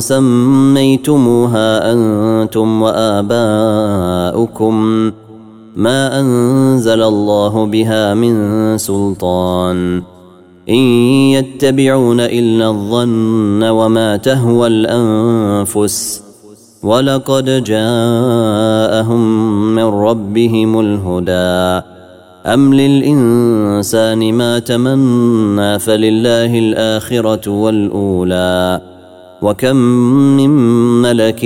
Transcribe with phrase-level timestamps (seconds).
[0.00, 4.74] سميتموها أنتم وآباؤكم
[5.76, 8.34] ما أنزل الله بها من
[8.78, 10.02] سلطان
[10.68, 10.74] إن
[11.34, 16.22] يتبعون إلا الظن وما تهوى الأنفس
[16.82, 19.20] ولقد جاءهم
[19.74, 21.84] من ربهم الهدى
[22.46, 28.80] أم للإنسان ما تمنى فلله الآخرة والأولى
[29.44, 29.76] وكم
[30.36, 30.50] من
[31.02, 31.40] ملك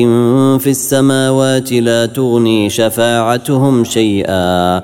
[0.58, 4.82] في السماوات لا تغني شفاعتهم شيئا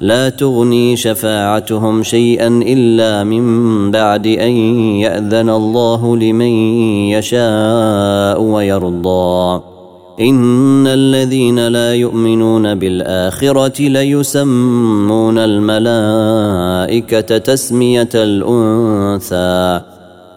[0.00, 4.52] لا تغني شفاعتهم شيئا الا من بعد ان
[5.02, 6.52] ياذن الله لمن
[7.10, 9.60] يشاء ويرضى.
[10.20, 19.80] ان الذين لا يؤمنون بالاخره ليسمون الملائكه تسميه الانثى.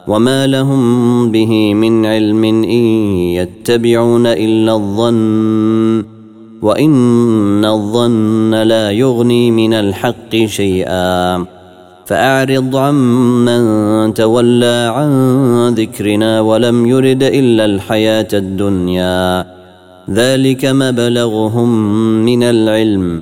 [0.07, 2.85] وما لهم به من علم ان
[3.40, 6.03] يتبعون الا الظن
[6.62, 11.45] وان الظن لا يغني من الحق شيئا
[12.06, 15.09] فاعرض عمن تولى عن
[15.73, 19.45] ذكرنا ولم يرد الا الحياة الدنيا
[20.09, 21.69] ذلك مبلغهم
[22.25, 23.22] من العلم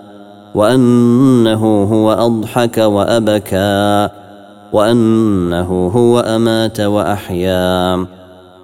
[0.55, 4.09] وأنه هو أضحك وأبكى
[4.73, 8.05] وأنه هو أمات وأحيا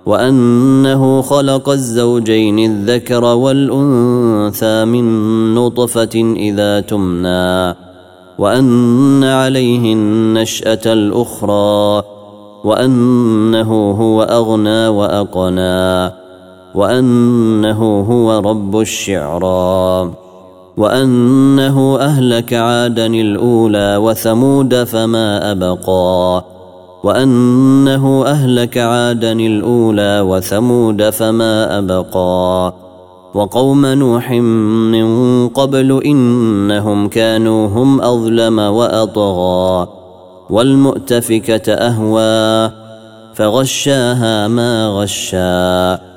[0.06, 5.06] وأنه خلق الزوجين الذكر والأنثى من
[5.56, 7.76] نطفة إذا تمنى
[8.40, 12.04] وأن عليه النشأة الأخرى
[12.64, 16.12] وأنه هو أغنى وأقنى
[16.76, 20.12] وأنه هو رب الشعرى.
[20.78, 26.46] وأنه أهلك عادا الأولى وثمود فما أبقى.
[27.04, 32.74] وأنه أهلك عادا الأولى وثمود فما أبقى.
[33.34, 39.88] وقوم نوح من قبل إنهم كانوا هم أظلم وأطغى.
[40.50, 42.72] والمؤتفكة أهوى
[43.34, 46.17] فغشاها ما غشا.